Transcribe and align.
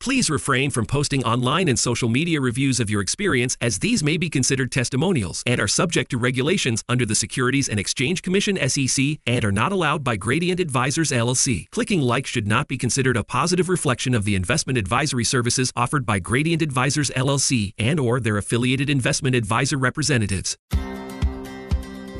Please 0.00 0.30
refrain 0.30 0.70
from 0.70 0.86
posting 0.86 1.22
online 1.24 1.68
and 1.68 1.78
social 1.78 2.08
media 2.08 2.40
reviews 2.40 2.80
of 2.80 2.88
your 2.88 3.02
experience 3.02 3.54
as 3.60 3.80
these 3.80 4.02
may 4.02 4.16
be 4.16 4.30
considered 4.30 4.72
testimonials 4.72 5.42
and 5.44 5.60
are 5.60 5.68
subject 5.68 6.10
to 6.10 6.16
regulations 6.16 6.82
under 6.88 7.04
the 7.04 7.14
Securities 7.14 7.68
and 7.68 7.78
Exchange 7.78 8.22
Commission 8.22 8.56
SEC 8.66 9.18
and 9.26 9.44
are 9.44 9.52
not 9.52 9.72
allowed 9.72 10.02
by 10.02 10.16
Gradient 10.16 10.58
Advisors 10.58 11.10
LLC. 11.10 11.68
Clicking 11.70 12.00
like 12.00 12.26
should 12.26 12.48
not 12.48 12.66
be 12.66 12.78
considered 12.78 13.18
a 13.18 13.22
positive 13.22 13.68
reflection 13.68 14.14
of 14.14 14.24
the 14.24 14.34
investment 14.34 14.78
advisory 14.78 15.22
services 15.22 15.70
offered 15.76 16.06
by 16.06 16.18
Gradient 16.18 16.62
Advisors 16.62 17.10
LLC 17.10 17.74
and 17.76 18.00
or 18.00 18.20
their 18.20 18.38
affiliated 18.38 18.88
investment 18.88 19.36
advisor 19.36 19.76
representatives. 19.76 20.56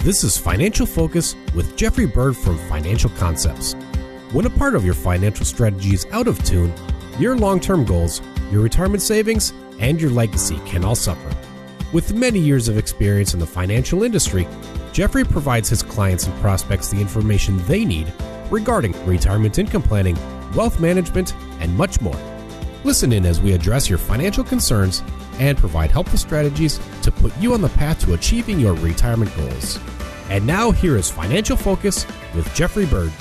This 0.00 0.22
is 0.22 0.36
Financial 0.36 0.84
Focus 0.84 1.34
with 1.54 1.78
Jeffrey 1.78 2.06
Bird 2.06 2.36
from 2.36 2.58
Financial 2.68 3.08
Concepts. 3.08 3.72
When 4.32 4.44
a 4.44 4.50
part 4.50 4.74
of 4.74 4.84
your 4.84 4.94
financial 4.94 5.46
strategy 5.46 5.94
is 5.94 6.06
out 6.12 6.28
of 6.28 6.42
tune, 6.44 6.74
your 7.18 7.36
long 7.36 7.60
term 7.60 7.84
goals, 7.84 8.22
your 8.50 8.62
retirement 8.62 9.02
savings, 9.02 9.52
and 9.78 10.00
your 10.00 10.10
legacy 10.10 10.58
can 10.66 10.84
all 10.84 10.94
suffer. 10.94 11.30
With 11.92 12.14
many 12.14 12.38
years 12.38 12.68
of 12.68 12.78
experience 12.78 13.34
in 13.34 13.40
the 13.40 13.46
financial 13.46 14.02
industry, 14.02 14.46
Jeffrey 14.92 15.24
provides 15.24 15.68
his 15.68 15.82
clients 15.82 16.26
and 16.26 16.40
prospects 16.40 16.88
the 16.88 17.00
information 17.00 17.58
they 17.66 17.84
need 17.84 18.12
regarding 18.50 18.92
retirement 19.06 19.58
income 19.58 19.82
planning, 19.82 20.16
wealth 20.54 20.80
management, 20.80 21.34
and 21.60 21.76
much 21.76 22.00
more. 22.00 22.18
Listen 22.84 23.12
in 23.12 23.26
as 23.26 23.40
we 23.40 23.52
address 23.52 23.88
your 23.88 23.98
financial 23.98 24.44
concerns 24.44 25.02
and 25.38 25.56
provide 25.58 25.90
helpful 25.90 26.18
strategies 26.18 26.80
to 27.02 27.12
put 27.12 27.36
you 27.38 27.54
on 27.54 27.60
the 27.60 27.68
path 27.70 28.00
to 28.04 28.14
achieving 28.14 28.58
your 28.58 28.74
retirement 28.74 29.34
goals. 29.36 29.78
And 30.28 30.46
now, 30.46 30.70
here 30.70 30.96
is 30.96 31.10
Financial 31.10 31.56
Focus 31.56 32.06
with 32.34 32.52
Jeffrey 32.54 32.86
Bird. 32.86 33.12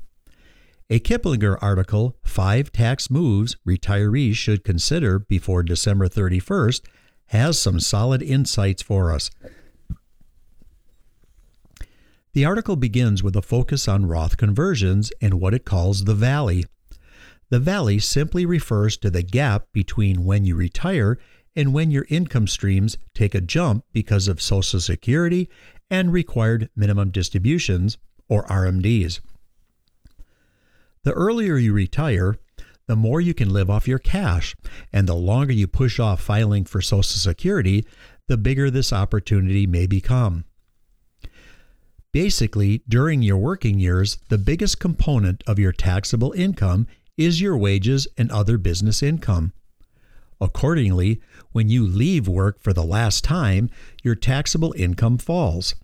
A 0.89 1.01
Kiplinger 1.01 1.59
article, 1.61 2.19
Five 2.23 2.71
Tax 2.71 3.11
Moves 3.11 3.57
Retirees 3.67 4.37
Should 4.37 4.63
Consider 4.63 5.19
Before 5.19 5.65
December 5.65 6.07
31st, 6.07 6.83
has 7.31 7.61
some 7.61 7.81
solid 7.81 8.23
insights 8.23 8.81
for 8.81 9.11
us. 9.13 9.29
The 12.33 12.45
article 12.45 12.77
begins 12.77 13.25
with 13.25 13.35
a 13.35 13.43
focus 13.43 13.89
on 13.89 14.07
Roth 14.07 14.37
conversions 14.37 15.11
and 15.21 15.41
what 15.41 15.53
it 15.53 15.65
calls 15.65 16.05
the 16.05 16.15
valley. 16.15 16.65
The 17.49 17.61
valley 17.61 17.99
simply 17.99 18.45
refers 18.45 18.97
to 18.99 19.11
the 19.11 19.23
gap 19.23 19.67
between 19.73 20.25
when 20.25 20.45
you 20.45 20.57
retire 20.57 21.19
and 21.55 21.73
when 21.73 21.91
your 21.91 22.07
income 22.11 22.47
streams 22.47 22.99
take 23.15 23.35
a 23.35 23.41
jump 23.41 23.85
because 23.93 24.29
of 24.29 24.43
Social 24.43 24.81
Security 24.81 25.49
and 25.91 26.13
required 26.13 26.69
minimum 26.75 27.11
distributions, 27.11 27.97
or 28.29 28.45
RMDs. 28.47 29.21
The 31.05 31.13
earlier 31.13 31.57
you 31.57 31.73
retire, 31.73 32.37
the 32.89 32.97
more 32.97 33.21
you 33.21 33.35
can 33.35 33.53
live 33.53 33.71
off 33.71 33.87
your 33.87 34.01
cash, 34.01 34.57
and 34.93 35.09
the 35.09 35.15
longer 35.15 35.53
you 35.53 35.69
push 35.69 36.01
off 36.01 36.21
filing 36.21 36.65
for 36.65 36.81
Social 36.81 37.03
Security, 37.05 37.87
the 38.27 38.37
bigger 38.37 38.71
this 38.71 38.93
opportunity 38.93 39.67
may 39.67 39.87
become. 39.87 40.45
Basically, 42.13 42.83
during 42.89 43.23
your 43.23 43.37
working 43.37 43.79
years, 43.79 44.19
the 44.29 44.39
biggest 44.39 44.81
component 44.81 45.45
of 45.47 45.59
your 45.59 45.73
taxable 45.73 46.33
income 46.33 46.87
is 47.17 47.41
your 47.41 47.57
wages 47.57 48.07
and 48.17 48.31
other 48.31 48.59
business 48.59 49.03
income. 49.03 49.53
Accordingly, 50.41 51.21
when 51.53 51.69
you 51.69 51.87
leave 51.87 52.29
work 52.29 52.61
for 52.61 52.73
the 52.73 52.85
last 52.85 53.25
time, 53.25 53.71
your 54.03 54.15
taxable 54.15 54.75
income 54.77 55.19
falls, 55.19 55.75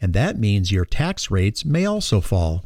and 0.00 0.12
that 0.12 0.38
means 0.38 0.70
your 0.70 0.84
tax 0.84 1.30
rates 1.30 1.64
may 1.64 1.84
also 1.84 2.20
fall. 2.20 2.64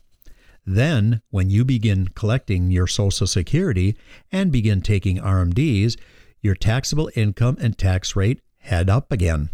Then, 0.66 1.22
when 1.30 1.48
you 1.48 1.64
begin 1.64 2.08
collecting 2.08 2.70
your 2.70 2.86
Social 2.86 3.26
Security 3.26 3.96
and 4.30 4.52
begin 4.52 4.82
taking 4.82 5.16
RMDs, 5.16 5.98
your 6.42 6.54
taxable 6.54 7.10
income 7.14 7.56
and 7.60 7.76
tax 7.76 8.14
rate 8.14 8.40
head 8.58 8.90
up 8.90 9.10
again. 9.10 9.48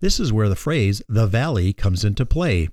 This 0.00 0.20
is 0.20 0.32
where 0.32 0.48
the 0.48 0.56
phrase 0.56 1.02
the 1.08 1.26
valley 1.26 1.72
comes 1.72 2.04
into 2.04 2.26
play. 2.26 2.68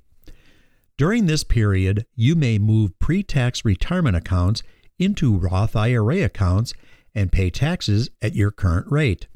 During 0.97 1.25
this 1.25 1.43
period, 1.43 2.05
you 2.15 2.35
may 2.35 2.57
move 2.57 2.97
pre 2.99 3.21
tax 3.23 3.65
retirement 3.65 4.15
accounts 4.15 4.63
into 4.99 5.37
Roth 5.37 5.75
IRA 5.75 6.21
accounts 6.21 6.73
and 7.13 7.31
pay 7.31 7.49
taxes 7.49 8.09
at 8.21 8.35
your 8.35 8.51
current 8.51 8.91
rate. 8.91 9.27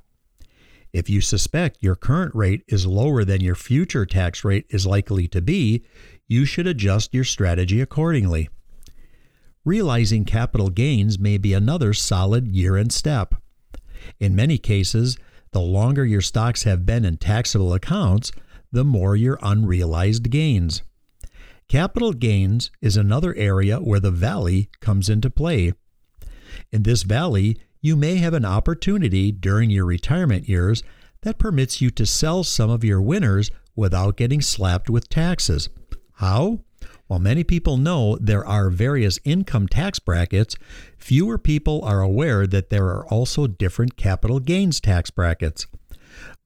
If 0.92 1.09
you 1.09 1.22
suspect 1.22 1.78
your 1.81 1.96
current 1.96 2.34
rate 2.34 2.64
is 2.68 2.86
lower 2.86 3.24
than 3.24 3.42
your 3.42 3.56
future 3.56 4.06
tax 4.06 4.44
rate 4.44 4.66
is 4.69 4.88
likely 4.88 5.28
to 5.30 5.42
be, 5.42 5.84
you 6.28 6.46
should 6.46 6.68
adjust 6.68 7.14
your 7.14 7.24
strategy 7.24 7.80
accordingly. 7.80 8.50
Realizing 9.66 10.25
capital 10.25 10.69
gains 10.69 11.19
may 11.19 11.38
be 11.38 11.53
another 11.53 11.94
solid 11.94 12.48
year 12.48 12.75
end 12.75 12.92
step. 12.92 13.36
In 14.19 14.36
many 14.36 14.58
cases, 14.58 15.18
the 15.52 15.59
longer 15.59 16.06
your 16.06 16.22
stocks 16.22 16.64
have 16.64 16.86
been 16.86 17.06
in 17.06 17.18
taxable 17.18 17.74
accounts, 17.74 18.31
the 18.72 18.86
more 18.86 19.16
your 19.16 19.38
unrealized 19.42 20.30
gains. 20.30 20.84
Capital 21.69 22.13
gains 22.13 22.72
is 22.81 22.97
another 22.97 23.35
area 23.35 23.78
where 23.78 24.00
the 24.00 24.09
valley 24.09 24.72
comes 24.81 25.07
into 25.07 25.30
play. 25.30 25.72
In 26.72 26.81
this 26.81 27.03
valley, 27.03 27.62
you 27.80 27.96
may 27.96 28.16
have 28.16 28.34
an 28.34 28.44
opportunity 28.44 29.31
during 29.31 29.69
your 29.69 29.85
retirement 29.85 30.50
years 30.50 30.81
that 31.22 31.38
permits 31.38 31.80
you 31.80 31.91
to 31.91 32.07
sell 32.07 32.44
some 32.44 32.72
of 32.72 32.84
your 32.84 33.00
winners 33.00 33.52
without 33.75 34.18
getting 34.18 34.41
slapped 34.41 34.90
with 34.90 35.09
taxes. 35.09 35.69
How? 36.13 36.62
While 37.06 37.19
many 37.19 37.44
people 37.44 37.78
know 37.78 38.18
there 38.19 38.46
are 38.46 38.72
various 38.72 39.19
income 39.24 39.68
tax 39.68 40.00
brackets, 40.00 40.56
fewer 40.97 41.38
people 41.38 41.84
are 41.84 42.01
aware 42.01 42.47
that 42.47 42.72
there 42.72 42.88
are 42.88 43.06
also 43.09 43.46
different 43.46 43.96
capital 43.96 44.39
gains 44.39 44.81
tax 44.81 45.12
brackets. 45.12 45.68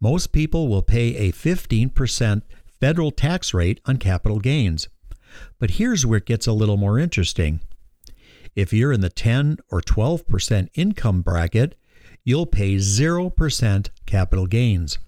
Most 0.02 0.34
people 0.34 0.68
will 0.68 0.82
pay 0.82 1.16
a 1.16 1.32
15% 1.32 2.42
federal 2.82 3.12
tax 3.12 3.54
rate 3.54 3.80
on 3.86 3.96
capital 3.96 4.40
gains. 4.40 4.90
But 5.60 5.72
here's 5.72 6.06
where 6.06 6.18
it 6.18 6.26
gets 6.26 6.48
a 6.48 6.54
little 6.54 6.78
more 6.78 7.00
interesting. 7.00 7.60
If 8.56 8.72
you're 8.72 8.94
in 8.94 9.02
the 9.02 9.10
10 9.10 9.58
or 9.72 9.82
12% 9.82 10.70
income 10.76 11.22
bracket, 11.22 11.76
you'll 12.24 12.46
pay 12.46 12.76
0% 12.76 13.90
capital 14.06 14.48
gains. 14.48 15.00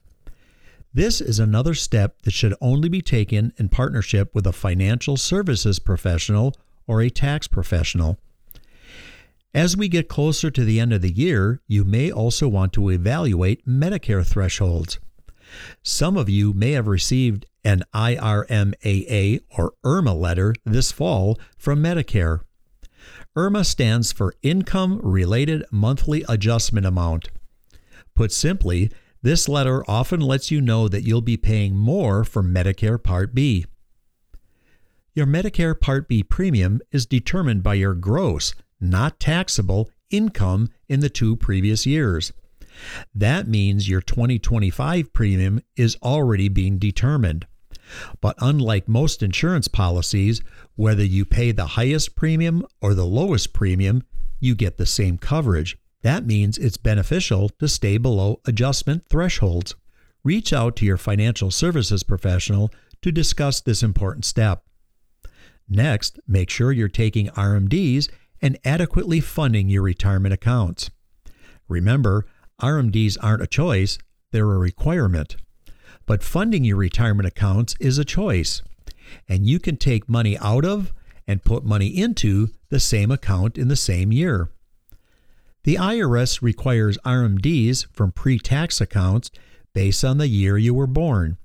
This 0.93 1.19
is 1.19 1.39
another 1.39 1.73
step 1.73 2.21
that 2.21 2.31
should 2.31 2.55
only 2.61 2.87
be 2.87 3.01
taken 3.01 3.53
in 3.57 3.69
partnership 3.69 4.33
with 4.33 4.47
a 4.47 4.53
financial 4.53 5.17
services 5.17 5.77
professional 5.77 6.55
or 6.87 7.01
a 7.01 7.09
tax 7.09 7.47
professional. 7.47 8.17
As 9.53 9.77
we 9.77 9.87
get 9.87 10.09
closer 10.09 10.51
to 10.51 10.65
the 10.65 10.79
end 10.79 10.93
of 10.93 11.01
the 11.01 11.11
year, 11.11 11.61
you 11.67 11.83
may 11.83 12.11
also 12.11 12.47
want 12.47 12.73
to 12.73 12.89
evaluate 12.89 13.65
Medicare 13.65 14.25
thresholds. 14.25 14.99
Some 15.83 16.17
of 16.17 16.29
you 16.29 16.53
may 16.53 16.71
have 16.71 16.87
received 16.87 17.45
an 17.65 17.83
IRMAA 17.93 19.41
or 19.57 19.73
IRMA 19.83 20.13
letter 20.13 20.53
this 20.63 20.91
fall 20.91 21.37
from 21.57 21.83
Medicare. 21.83 22.41
IRMA 23.35 23.65
stands 23.65 24.11
for 24.13 24.35
Income 24.43 25.01
Related 25.03 25.65
Monthly 25.71 26.23
Adjustment 26.29 26.85
Amount. 26.85 27.29
Put 28.15 28.31
simply, 28.31 28.91
this 29.21 29.49
letter 29.49 29.83
often 29.89 30.21
lets 30.21 30.51
you 30.51 30.61
know 30.61 30.87
that 30.87 31.01
you'll 31.01 31.21
be 31.21 31.35
paying 31.35 31.75
more 31.75 32.23
for 32.23 32.43
Medicare 32.43 33.01
Part 33.01 33.33
B. 33.33 33.65
Your 35.15 35.25
Medicare 35.25 35.79
Part 35.79 36.07
B 36.07 36.23
premium 36.23 36.79
is 36.91 37.05
determined 37.05 37.63
by 37.63 37.73
your 37.73 37.95
gross, 37.95 38.53
not 38.79 39.19
taxable, 39.19 39.89
income 40.11 40.69
in 40.87 40.99
the 40.99 41.09
two 41.09 41.35
previous 41.35 41.85
years. 41.85 42.31
That 43.13 43.47
means 43.47 43.89
your 43.89 44.01
2025 44.01 45.13
premium 45.13 45.61
is 45.75 45.97
already 46.03 46.49
being 46.49 46.77
determined. 46.77 47.47
But 48.21 48.35
unlike 48.39 48.87
most 48.87 49.21
insurance 49.21 49.67
policies, 49.67 50.41
whether 50.75 51.03
you 51.03 51.25
pay 51.25 51.51
the 51.51 51.67
highest 51.67 52.15
premium 52.15 52.65
or 52.81 52.93
the 52.93 53.05
lowest 53.05 53.53
premium, 53.53 54.03
you 54.39 54.55
get 54.55 54.77
the 54.77 54.85
same 54.85 55.17
coverage. 55.17 55.77
That 56.01 56.25
means 56.25 56.57
it's 56.57 56.77
beneficial 56.77 57.49
to 57.59 57.67
stay 57.67 57.97
below 57.97 58.39
adjustment 58.45 59.05
thresholds. 59.09 59.75
Reach 60.23 60.53
out 60.53 60.75
to 60.77 60.85
your 60.85 60.97
financial 60.97 61.51
services 61.51 62.03
professional 62.03 62.71
to 63.01 63.11
discuss 63.11 63.61
this 63.61 63.83
important 63.83 64.25
step. 64.25 64.63
Next, 65.67 66.19
make 66.27 66.49
sure 66.49 66.71
you're 66.71 66.89
taking 66.89 67.27
RMDs 67.29 68.09
and 68.41 68.57
adequately 68.63 69.19
funding 69.19 69.69
your 69.69 69.81
retirement 69.81 70.33
accounts. 70.33 70.91
Remember, 71.67 72.25
RMDs 72.61 73.17
aren't 73.21 73.41
a 73.41 73.47
choice, 73.47 73.97
they're 74.31 74.51
a 74.51 74.57
requirement. 74.57 75.35
But 76.05 76.23
funding 76.23 76.63
your 76.63 76.77
retirement 76.77 77.27
accounts 77.27 77.75
is 77.79 77.97
a 77.97 78.05
choice, 78.05 78.61
and 79.27 79.47
you 79.47 79.59
can 79.59 79.77
take 79.77 80.07
money 80.07 80.37
out 80.37 80.65
of 80.65 80.93
and 81.27 81.43
put 81.43 81.65
money 81.65 81.87
into 81.87 82.49
the 82.69 82.79
same 82.79 83.11
account 83.11 83.57
in 83.57 83.67
the 83.67 83.75
same 83.75 84.11
year. 84.11 84.49
The 85.63 85.75
IRS 85.75 86.43
requires 86.43 86.99
RMDs 86.99 87.87
from 87.91 88.11
pre 88.11 88.37
tax 88.37 88.79
accounts 88.79 89.31
based 89.73 90.05
on 90.05 90.19
the 90.19 90.27
year 90.27 90.57
you 90.57 90.75
were 90.75 90.87
born. 90.87 91.37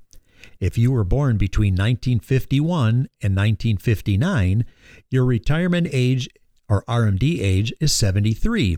If 0.58 0.76
you 0.76 0.92
were 0.92 1.04
born 1.04 1.38
between 1.38 1.72
1951 1.72 3.08
and 3.22 3.36
1959, 3.36 4.66
your 5.10 5.24
retirement 5.24 5.88
age 5.90 6.28
or 6.68 6.84
RMD 6.84 7.40
age 7.40 7.72
is 7.80 7.94
73. 7.94 8.76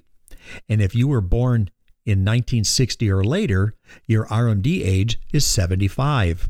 And 0.69 0.81
if 0.81 0.94
you 0.94 1.08
were 1.08 1.20
born 1.20 1.70
in 2.05 2.21
1960 2.21 3.11
or 3.11 3.25
later, 3.25 3.75
your 4.07 4.27
RMD 4.27 4.85
age 4.85 5.21
is 5.33 5.47
75. 5.47 6.49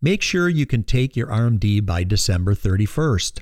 Make 0.00 0.22
sure 0.22 0.48
you 0.48 0.66
can 0.66 0.84
take 0.84 1.16
your 1.16 1.28
RMD 1.28 1.84
by 1.84 2.04
December 2.04 2.54
31st. 2.54 3.40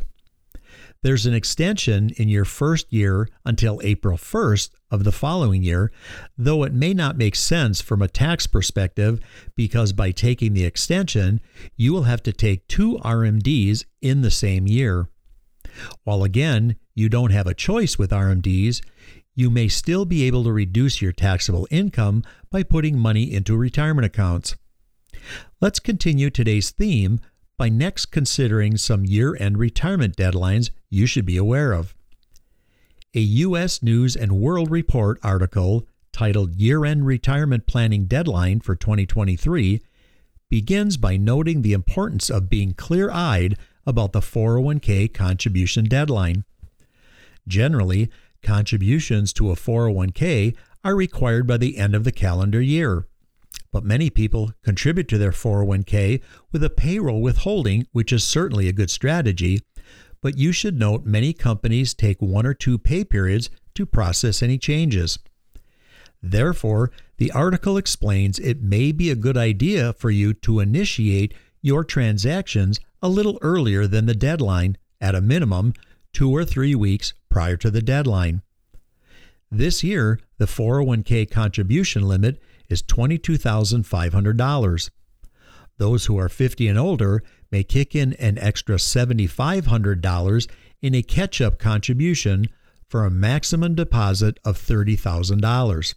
There's 1.02 1.26
an 1.26 1.34
extension 1.34 2.10
in 2.16 2.28
your 2.28 2.44
first 2.44 2.92
year 2.92 3.28
until 3.44 3.80
April 3.84 4.16
1st 4.16 4.70
of 4.90 5.04
the 5.04 5.12
following 5.12 5.62
year, 5.62 5.92
though 6.36 6.64
it 6.64 6.72
may 6.72 6.94
not 6.94 7.18
make 7.18 7.36
sense 7.36 7.80
from 7.80 8.02
a 8.02 8.08
tax 8.08 8.46
perspective 8.46 9.20
because 9.54 9.92
by 9.92 10.10
taking 10.10 10.54
the 10.54 10.64
extension, 10.64 11.40
you 11.76 11.92
will 11.92 12.04
have 12.04 12.22
to 12.24 12.32
take 12.32 12.66
two 12.66 12.98
RMDs 13.04 13.84
in 14.00 14.22
the 14.22 14.30
same 14.30 14.66
year. 14.66 15.08
While 16.04 16.24
again, 16.24 16.76
you 16.94 17.08
don't 17.08 17.32
have 17.32 17.46
a 17.46 17.54
choice 17.54 17.98
with 17.98 18.10
RMDs, 18.10 18.80
you 19.36 19.50
may 19.50 19.68
still 19.68 20.04
be 20.04 20.24
able 20.24 20.42
to 20.42 20.52
reduce 20.52 21.00
your 21.00 21.12
taxable 21.12 21.68
income 21.70 22.24
by 22.50 22.64
putting 22.64 22.98
money 22.98 23.32
into 23.32 23.56
retirement 23.56 24.06
accounts. 24.06 24.56
Let's 25.60 25.78
continue 25.78 26.30
today's 26.30 26.70
theme 26.70 27.20
by 27.58 27.68
next 27.68 28.06
considering 28.06 28.76
some 28.76 29.04
year 29.04 29.36
end 29.38 29.58
retirement 29.58 30.16
deadlines 30.16 30.70
you 30.90 31.06
should 31.06 31.26
be 31.26 31.36
aware 31.36 31.72
of. 31.72 31.94
A 33.14 33.20
U.S. 33.20 33.82
News 33.82 34.16
and 34.16 34.32
World 34.32 34.70
Report 34.70 35.18
article 35.22 35.86
titled 36.12 36.54
Year 36.54 36.84
End 36.84 37.06
Retirement 37.06 37.66
Planning 37.66 38.06
Deadline 38.06 38.60
for 38.60 38.74
2023 38.74 39.82
begins 40.48 40.96
by 40.96 41.16
noting 41.16 41.60
the 41.60 41.74
importance 41.74 42.30
of 42.30 42.48
being 42.48 42.72
clear 42.72 43.10
eyed 43.10 43.58
about 43.86 44.12
the 44.12 44.20
401k 44.20 45.12
contribution 45.12 45.84
deadline. 45.84 46.44
Generally, 47.46 48.10
contributions 48.46 49.32
to 49.32 49.50
a 49.50 49.56
401k 49.56 50.54
are 50.84 50.96
required 50.96 51.46
by 51.46 51.56
the 51.56 51.76
end 51.76 51.94
of 51.94 52.04
the 52.04 52.12
calendar 52.12 52.62
year 52.62 53.06
but 53.76 53.84
many 53.84 54.08
people 54.08 54.52
contribute 54.62 55.06
to 55.08 55.18
their 55.18 55.32
401k 55.32 56.22
with 56.50 56.64
a 56.64 56.70
payroll 56.70 57.20
withholding, 57.20 57.86
which 57.92 58.10
is 58.10 58.24
certainly 58.24 58.68
a 58.68 58.72
good 58.72 58.90
strategy. 58.90 59.60
But 60.22 60.38
you 60.38 60.50
should 60.50 60.78
note 60.78 61.04
many 61.04 61.34
companies 61.34 61.92
take 61.92 62.22
one 62.22 62.46
or 62.46 62.54
two 62.54 62.78
pay 62.78 63.04
periods 63.04 63.50
to 63.74 63.84
process 63.84 64.42
any 64.42 64.56
changes. 64.56 65.18
Therefore, 66.22 66.90
the 67.18 67.30
article 67.32 67.76
explains 67.76 68.38
it 68.38 68.62
may 68.62 68.92
be 68.92 69.10
a 69.10 69.14
good 69.14 69.36
idea 69.36 69.92
for 69.92 70.10
you 70.10 70.32
to 70.32 70.60
initiate 70.60 71.34
your 71.60 71.84
transactions 71.84 72.80
a 73.02 73.10
little 73.10 73.38
earlier 73.42 73.86
than 73.86 74.06
the 74.06 74.14
deadline, 74.14 74.78
at 75.02 75.14
a 75.14 75.20
minimum, 75.20 75.74
two 76.16 76.34
or 76.34 76.44
three 76.46 76.74
weeks 76.74 77.12
prior 77.28 77.58
to 77.58 77.70
the 77.70 77.82
deadline. 77.82 78.40
This 79.50 79.84
year, 79.84 80.18
the 80.38 80.46
401k 80.46 81.30
contribution 81.30 82.08
limit 82.08 82.40
is 82.70 82.82
$22,500. 82.82 84.90
Those 85.76 86.06
who 86.06 86.18
are 86.18 86.30
50 86.30 86.68
and 86.68 86.78
older 86.78 87.22
may 87.52 87.62
kick 87.62 87.94
in 87.94 88.14
an 88.14 88.38
extra 88.38 88.76
$7,500 88.76 90.48
in 90.80 90.94
a 90.94 91.02
catch 91.02 91.42
up 91.42 91.58
contribution 91.58 92.48
for 92.88 93.04
a 93.04 93.10
maximum 93.10 93.74
deposit 93.74 94.40
of 94.42 94.56
$30,000. 94.56 95.94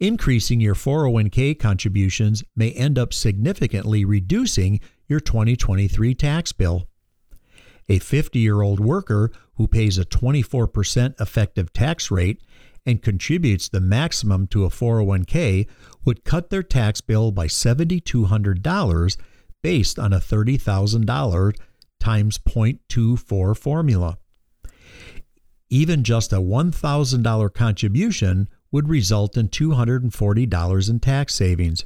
Increasing 0.00 0.60
your 0.60 0.74
401k 0.74 1.56
contributions 1.56 2.42
may 2.56 2.72
end 2.72 2.98
up 2.98 3.14
significantly 3.14 4.04
reducing 4.04 4.80
your 5.06 5.20
2023 5.20 6.16
tax 6.16 6.50
bill. 6.50 6.88
A 7.90 7.98
50 7.98 8.38
year 8.38 8.62
old 8.62 8.78
worker 8.78 9.32
who 9.56 9.66
pays 9.66 9.98
a 9.98 10.04
24% 10.04 11.20
effective 11.20 11.72
tax 11.72 12.10
rate 12.10 12.40
and 12.86 13.02
contributes 13.02 13.68
the 13.68 13.80
maximum 13.80 14.46
to 14.46 14.64
a 14.64 14.70
401k 14.70 15.66
would 16.04 16.24
cut 16.24 16.50
their 16.50 16.62
tax 16.62 17.00
bill 17.00 17.32
by 17.32 17.46
$7,200 17.46 19.16
based 19.62 19.98
on 19.98 20.12
a 20.12 20.20
$30,000 20.20 21.56
times 21.98 22.38
0.24 22.38 23.56
formula. 23.58 24.18
Even 25.68 26.04
just 26.04 26.32
a 26.32 26.36
$1,000 26.36 27.54
contribution 27.54 28.48
would 28.70 28.88
result 28.88 29.36
in 29.36 29.48
$240 29.48 30.90
in 30.90 31.00
tax 31.00 31.34
savings. 31.34 31.84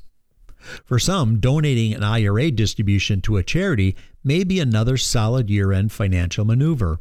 For 0.85 0.99
some, 0.99 1.41
donating 1.41 1.95
an 1.95 2.03
IRA 2.03 2.51
distribution 2.51 3.21
to 3.23 3.37
a 3.37 3.43
charity 3.43 3.97
may 4.23 4.45
be 4.45 4.61
another 4.61 4.97
solid 4.97 5.51
year 5.51 5.73
end 5.73 5.93
financial 5.93 6.45
maneuver. 6.45 7.01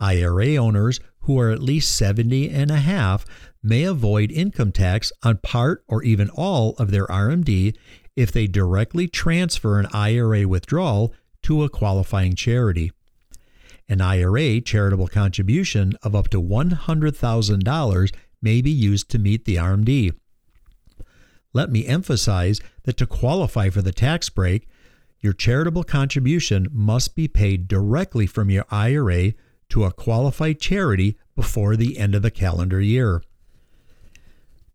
IRA 0.00 0.56
owners 0.56 1.00
who 1.20 1.38
are 1.38 1.50
at 1.50 1.62
least 1.62 1.96
70 1.96 2.50
and 2.50 2.70
a 2.70 2.76
half 2.76 3.24
may 3.62 3.84
avoid 3.84 4.30
income 4.30 4.72
tax 4.72 5.12
on 5.22 5.38
part 5.38 5.82
or 5.88 6.02
even 6.02 6.28
all 6.30 6.74
of 6.76 6.90
their 6.90 7.06
RMD 7.06 7.74
if 8.16 8.30
they 8.30 8.46
directly 8.46 9.08
transfer 9.08 9.78
an 9.78 9.86
IRA 9.92 10.46
withdrawal 10.46 11.14
to 11.42 11.62
a 11.62 11.68
qualifying 11.68 12.34
charity. 12.34 12.92
An 13.88 14.00
IRA 14.00 14.60
charitable 14.60 15.08
contribution 15.08 15.94
of 16.02 16.14
up 16.14 16.28
to 16.30 16.40
$100,000 16.40 18.14
may 18.40 18.62
be 18.62 18.70
used 18.70 19.10
to 19.10 19.18
meet 19.18 19.44
the 19.44 19.56
RMD. 19.56 20.12
Let 21.54 21.70
me 21.70 21.86
emphasize 21.86 22.60
that 22.82 22.96
to 22.98 23.06
qualify 23.06 23.70
for 23.70 23.80
the 23.80 23.92
tax 23.92 24.28
break, 24.28 24.68
your 25.20 25.32
charitable 25.32 25.84
contribution 25.84 26.66
must 26.70 27.14
be 27.14 27.28
paid 27.28 27.68
directly 27.68 28.26
from 28.26 28.50
your 28.50 28.66
IRA 28.70 29.32
to 29.70 29.84
a 29.84 29.92
qualified 29.92 30.60
charity 30.60 31.16
before 31.34 31.76
the 31.76 31.96
end 31.96 32.14
of 32.14 32.22
the 32.22 32.30
calendar 32.30 32.80
year. 32.80 33.22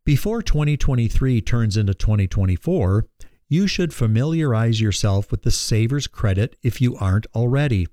Before 0.06 0.42
2023 0.42 1.42
turns 1.42 1.78
into 1.78 1.94
2024, 1.94 3.06
you 3.50 3.68
should 3.68 3.94
familiarize 3.94 4.82
yourself 4.82 5.30
with 5.30 5.44
the 5.44 5.52
Savers 5.52 6.08
credit 6.08 6.56
if 6.64 6.82
you 6.82 6.96
aren't 6.96 7.28
already. 7.36 7.88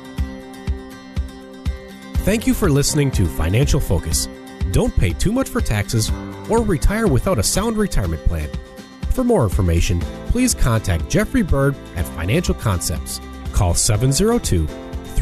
Thank 2.24 2.46
you 2.46 2.54
for 2.54 2.70
listening 2.70 3.10
to 3.12 3.26
Financial 3.26 3.80
Focus. 3.80 4.28
Don't 4.70 4.94
pay 4.96 5.12
too 5.12 5.32
much 5.32 5.48
for 5.48 5.60
taxes 5.60 6.10
or 6.48 6.62
retire 6.62 7.08
without 7.08 7.38
a 7.38 7.42
sound 7.42 7.76
retirement 7.76 8.24
plan. 8.26 8.48
For 9.10 9.24
more 9.24 9.42
information, 9.42 10.00
please 10.28 10.54
contact 10.54 11.10
Jeffrey 11.10 11.42
Bird 11.42 11.74
at 11.96 12.06
Financial 12.06 12.54
Concepts. 12.54 13.20
Call 13.52 13.74
702 13.74 14.66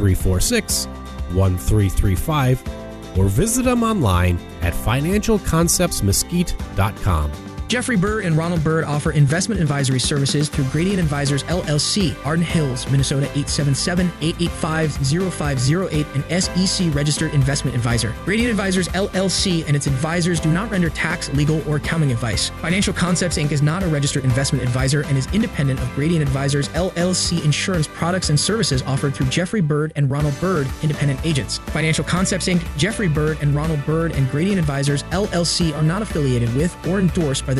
346 0.00 0.86
1335 1.34 3.18
or 3.18 3.28
visit 3.28 3.64
them 3.64 3.82
online 3.82 4.38
at 4.62 4.72
financialconceptsmesquite.com. 4.72 7.49
Jeffrey 7.70 7.96
Bird 7.96 8.24
and 8.24 8.36
Ronald 8.36 8.64
Bird 8.64 8.82
offer 8.82 9.12
investment 9.12 9.60
advisory 9.60 10.00
services 10.00 10.48
through 10.48 10.64
Gradient 10.72 10.98
Advisors 10.98 11.44
LLC, 11.44 12.16
Arden 12.26 12.44
Hills, 12.44 12.90
Minnesota 12.90 13.26
877-885-0508, 13.26 16.16
an 16.16 16.24
SEC 16.66 16.92
registered 16.92 17.32
investment 17.32 17.76
advisor. 17.76 18.12
Gradient 18.24 18.50
Advisors 18.50 18.88
LLC 18.88 19.64
and 19.68 19.76
its 19.76 19.86
advisors 19.86 20.40
do 20.40 20.50
not 20.50 20.68
render 20.68 20.90
tax, 20.90 21.32
legal, 21.34 21.62
or 21.70 21.76
accounting 21.76 22.10
advice. 22.10 22.48
Financial 22.60 22.92
Concepts 22.92 23.38
Inc. 23.38 23.52
is 23.52 23.62
not 23.62 23.84
a 23.84 23.86
registered 23.86 24.24
investment 24.24 24.64
advisor 24.64 25.02
and 25.02 25.16
is 25.16 25.32
independent 25.32 25.78
of 25.78 25.88
Gradient 25.94 26.22
Advisors 26.22 26.68
LLC 26.70 27.44
insurance 27.44 27.86
products 27.86 28.30
and 28.30 28.40
services 28.40 28.82
offered 28.82 29.14
through 29.14 29.26
Jeffrey 29.26 29.60
Bird 29.60 29.92
and 29.94 30.10
Ronald 30.10 30.34
Bird, 30.40 30.66
independent 30.82 31.24
agents. 31.24 31.58
Financial 31.58 32.02
Concepts 32.02 32.48
Inc., 32.48 32.64
Jeffrey 32.76 33.06
Bird 33.06 33.38
and 33.40 33.54
Ronald 33.54 33.86
Bird 33.86 34.10
and 34.10 34.28
Gradient 34.32 34.58
Advisors 34.58 35.04
LLC 35.04 35.72
are 35.76 35.84
not 35.84 36.02
affiliated 36.02 36.52
with 36.56 36.76
or 36.88 36.98
endorsed 36.98 37.46
by 37.46 37.54
the 37.54 37.59